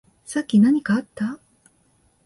[0.25, 1.37] さっき何かあった？